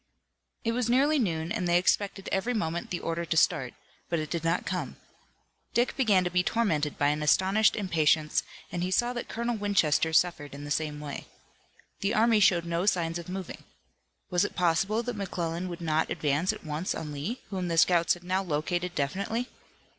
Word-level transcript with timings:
It 0.63 0.71
was 0.71 0.89
nearly 0.89 1.19
noon, 1.19 1.51
and 1.51 1.67
they 1.67 1.77
expected 1.77 2.27
every 2.31 2.55
moment 2.55 2.89
the 2.89 2.99
order 2.99 3.23
to 3.23 3.37
start, 3.37 3.75
but 4.09 4.17
it 4.17 4.31
did 4.31 4.43
not 4.43 4.65
come. 4.65 4.95
Dick 5.75 5.95
began 5.95 6.23
to 6.23 6.31
be 6.31 6.41
tormented 6.41 6.97
by 6.97 7.09
an 7.09 7.21
astonished 7.21 7.75
impatience, 7.75 8.41
and 8.71 8.81
he 8.81 8.89
saw 8.89 9.13
that 9.13 9.29
Colonel 9.29 9.57
Winchester 9.57 10.11
suffered 10.11 10.55
in 10.55 10.63
the 10.63 10.71
same 10.71 10.99
way. 10.99 11.27
The 11.99 12.15
army 12.15 12.39
showed 12.39 12.65
no 12.65 12.87
signs 12.87 13.19
of 13.19 13.29
moving. 13.29 13.63
Was 14.31 14.43
it 14.43 14.55
possible 14.55 15.03
that 15.03 15.15
McClellan 15.15 15.69
would 15.69 15.81
not 15.81 16.09
advance 16.09 16.51
at 16.51 16.65
once 16.65 16.95
on 16.95 17.11
Lee, 17.11 17.41
whom 17.51 17.67
the 17.67 17.77
scouts 17.77 18.15
had 18.15 18.23
now 18.23 18.41
located 18.41 18.95
definitely? 18.95 19.49